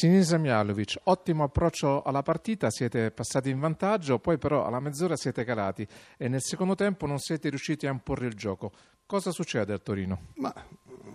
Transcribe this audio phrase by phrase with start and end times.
[0.00, 5.42] Sinisa Mialovic, ottimo approccio alla partita, siete passati in vantaggio, poi però alla mezz'ora siete
[5.42, 5.84] calati
[6.16, 8.70] e nel secondo tempo non siete riusciti a imporre il gioco.
[9.06, 10.26] Cosa succede al Torino?
[10.36, 10.54] Ma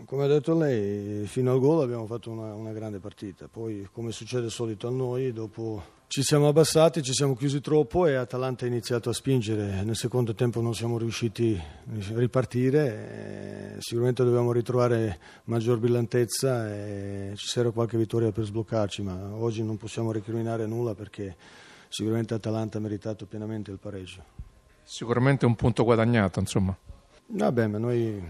[0.05, 4.11] come ha detto lei, fino al gol abbiamo fatto una, una, grande partita, poi come
[4.11, 8.67] succede solito a noi, dopo ci siamo abbassati, ci siamo chiusi troppo e Atalanta ha
[8.67, 15.79] iniziato a spingere, nel secondo tempo non siamo riusciti a ripartire, sicuramente dobbiamo ritrovare maggior
[15.79, 21.35] brillantezza e ci serve qualche vittoria per sbloccarci, ma oggi non possiamo recriminare nulla perché
[21.87, 24.23] sicuramente Atalanta ha meritato pienamente il pareggio.
[24.83, 26.77] Sicuramente un punto guadagnato, insomma.
[27.25, 28.21] Vabbè, ma noi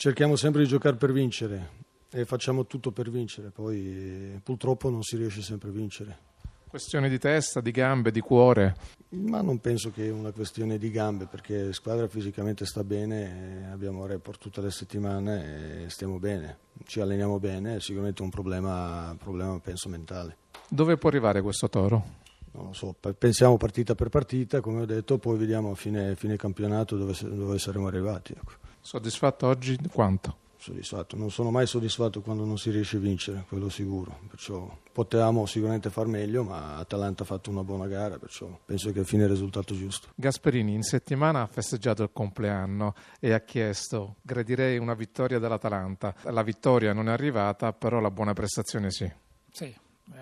[0.00, 1.68] cerchiamo sempre di giocare per vincere
[2.10, 6.18] e facciamo tutto per vincere, poi purtroppo non si riesce sempre a vincere.
[6.66, 8.74] Questione di testa, di gambe, di cuore?
[9.10, 13.68] Ma non penso che sia una questione di gambe perché la squadra fisicamente sta bene,
[13.70, 19.14] abbiamo report tutte le settimane e stiamo bene, ci alleniamo bene, è sicuramente un problema,
[19.18, 20.38] problema penso mentale.
[20.66, 22.18] Dove può arrivare questo toro?
[22.52, 26.36] Non lo so, pensiamo partita per partita, come ho detto, poi vediamo a fine, fine
[26.36, 28.32] campionato dove, dove saremo arrivati.
[28.32, 28.59] Ecco.
[28.80, 30.36] Soddisfatto oggi quanto?
[30.56, 34.18] Soddisfatto, non sono mai soddisfatto quando non si riesce a vincere, quello sicuro.
[34.28, 39.02] Perciò potevamo sicuramente far meglio, ma Atalanta ha fatto una buona gara, perciò penso che
[39.04, 40.08] fine il risultato giusto.
[40.14, 46.14] Gasperini in settimana ha festeggiato il compleanno e ha chiesto, gradirei una vittoria dell'Atalanta.
[46.24, 49.10] La vittoria non è arrivata, però la buona prestazione sì.
[49.50, 49.74] Sì,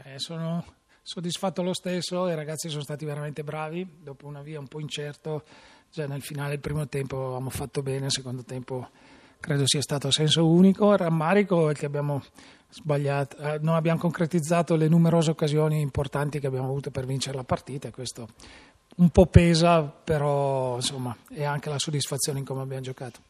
[0.05, 0.65] eh, sono
[1.09, 5.43] soddisfatto lo stesso, i ragazzi sono stati veramente bravi, dopo una via un po' incerto
[5.91, 8.91] già nel finale del primo tempo avevamo fatto bene, il secondo tempo
[9.41, 10.93] credo sia stato a senso unico.
[10.93, 12.23] Il rammarico è che abbiamo
[12.69, 17.45] sbagliato, eh, non abbiamo concretizzato le numerose occasioni importanti che abbiamo avuto per vincere la
[17.45, 18.29] partita questo
[18.97, 23.21] un po' pesa, però insomma è anche la soddisfazione in come abbiamo giocato.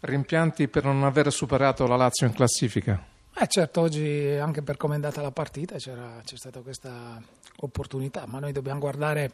[0.00, 3.14] Rimpianti per non aver superato la Lazio in classifica?
[3.38, 5.92] Eh certo, oggi anche per come è andata la partita c'è
[6.22, 7.20] stata questa
[7.58, 9.32] opportunità, ma noi dobbiamo guardare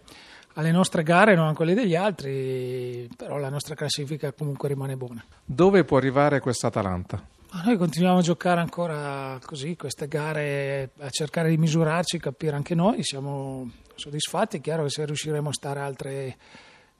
[0.54, 5.24] alle nostre gare, non a quelle degli altri, però la nostra classifica comunque rimane buona.
[5.44, 7.24] Dove può arrivare questa Atalanta?
[7.52, 12.74] Ma noi continuiamo a giocare ancora così, queste gare, a cercare di misurarci, capire anche
[12.74, 16.36] noi, siamo soddisfatti, è chiaro che se riusciremo a stare altre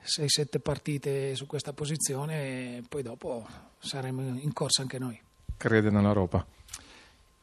[0.05, 3.45] 6-7 partite su questa posizione, poi dopo
[3.79, 5.21] saremo in corsa anche noi.
[5.57, 6.47] Crede nell'Europa?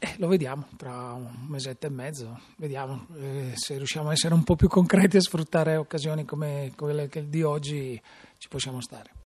[0.01, 4.45] Eh, lo vediamo tra un mesetto e mezzo, vediamo eh, se riusciamo a essere un
[4.45, 8.01] po' più concreti e sfruttare occasioni come quelle di oggi
[8.37, 9.11] ci possiamo stare.